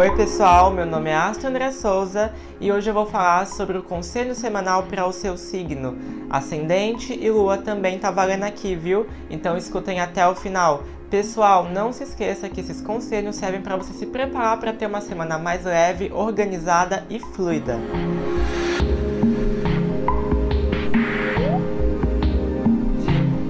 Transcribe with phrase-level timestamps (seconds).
[0.00, 3.82] Oi pessoal, meu nome é Astro André Souza e hoje eu vou falar sobre o
[3.82, 5.94] conselho semanal para o seu signo.
[6.30, 9.06] Ascendente e lua também tá valendo aqui, viu?
[9.28, 10.84] Então escutem até o final.
[11.10, 15.02] Pessoal, não se esqueça que esses conselhos servem para você se preparar para ter uma
[15.02, 17.78] semana mais leve, organizada e fluida.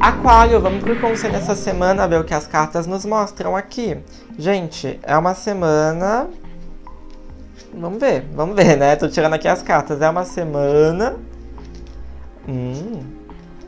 [0.00, 3.96] Aquário, vamos pro conselho dessa semana, ver o que as cartas nos mostram aqui.
[4.36, 6.28] Gente, é uma semana.
[7.74, 8.96] Vamos ver, vamos ver, né?
[8.96, 10.00] Tô tirando aqui as cartas.
[10.02, 11.16] É uma semana.
[12.48, 13.02] Hum.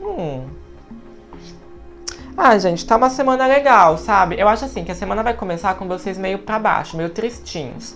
[0.01, 0.45] Hum.
[2.37, 4.41] Ah, gente, tá uma semana legal, sabe?
[4.41, 7.95] Eu acho assim que a semana vai começar com vocês meio para baixo, meio tristinhos.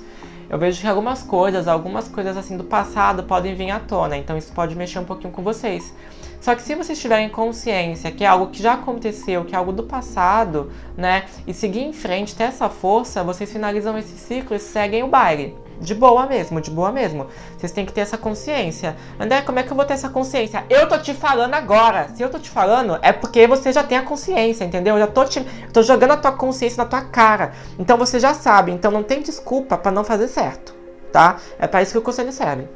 [0.49, 4.37] Eu vejo que algumas coisas, algumas coisas assim do passado podem vir à tona, então
[4.37, 5.93] isso pode mexer um pouquinho com vocês.
[6.41, 9.73] Só que se vocês tiverem consciência que é algo que já aconteceu, que é algo
[9.73, 14.60] do passado, né, e seguir em frente, ter essa força, vocês finalizam esse ciclo e
[14.60, 15.57] seguem o baile.
[15.80, 17.27] De boa mesmo, de boa mesmo.
[17.57, 18.96] Vocês têm que ter essa consciência.
[19.19, 20.65] André, como é que eu vou ter essa consciência?
[20.71, 22.09] Eu tô te falando agora.
[22.15, 24.95] Se eu tô te falando, é porque você já tem a consciência, entendeu?
[24.95, 25.41] Eu já tô, te,
[25.73, 27.52] tô jogando a tua consciência na tua cara.
[27.79, 28.73] Então você já sabe.
[28.73, 30.74] Então não tem desculpa para não fazer certo,
[31.13, 31.37] tá?
[31.59, 32.66] É para isso que o conselho serve.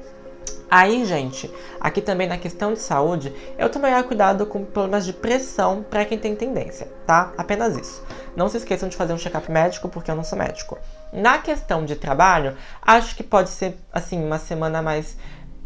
[0.71, 5.85] Aí, gente, aqui também na questão de saúde, eu tomaria cuidado com problemas de pressão
[5.89, 7.33] para quem tem tendência, tá?
[7.37, 8.05] Apenas isso.
[8.37, 10.79] Não se esqueçam de fazer um check-up médico, porque eu não sou médico.
[11.13, 15.17] Na questão de trabalho, acho que pode ser, assim, uma semana mais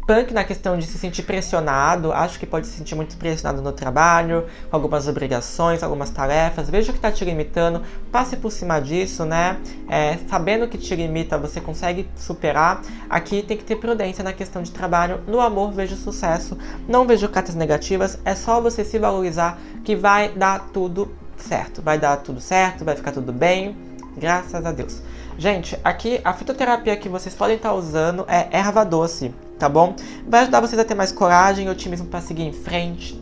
[0.05, 3.71] punk na questão de se sentir pressionado, acho que pode se sentir muito pressionado no
[3.71, 6.69] trabalho, com algumas obrigações, algumas tarefas.
[6.69, 9.57] Veja o que está te limitando, passe por cima disso, né?
[9.89, 12.81] É, sabendo que te limita, você consegue superar.
[13.09, 15.21] Aqui tem que ter prudência na questão de trabalho.
[15.27, 16.57] No amor, vejo sucesso.
[16.87, 21.81] Não vejo cartas negativas, é só você se valorizar que vai dar tudo certo.
[21.81, 23.75] Vai dar tudo certo, vai ficar tudo bem.
[24.17, 25.01] Graças a Deus.
[25.37, 29.95] Gente, aqui a fitoterapia que vocês podem estar usando é erva doce tá bom?
[30.27, 33.21] Vai ajudar vocês a ter mais coragem e otimismo para seguir em frente